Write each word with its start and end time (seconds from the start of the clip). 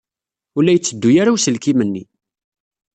Ur 0.55 0.61
la 0.63 0.73
yetteddu 0.75 1.09
ara 1.21 1.35
uselkim-nni. 1.35 2.03